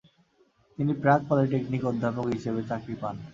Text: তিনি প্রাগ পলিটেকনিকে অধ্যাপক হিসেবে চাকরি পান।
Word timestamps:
তিনি 0.79 0.91
প্রাগ 1.01 1.19
পলিটেকনিকে 1.29 1.85
অধ্যাপক 1.87 2.25
হিসেবে 2.35 2.61
চাকরি 2.69 2.95
পান। 3.01 3.15